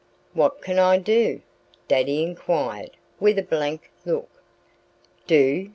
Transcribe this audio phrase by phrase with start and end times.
[0.33, 1.43] "What can I do?"
[1.87, 4.31] Daddy inquired with a blank look.
[5.27, 5.69] "Do!"